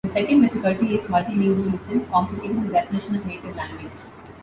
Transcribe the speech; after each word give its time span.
The 0.03 0.09
second 0.13 0.41
difficulty 0.41 0.95
is 0.95 1.03
multilingualism, 1.05 2.09
complicating 2.09 2.63
the 2.65 2.73
definition 2.73 3.17
of 3.17 3.25
"native 3.27 3.55
language". 3.55 3.93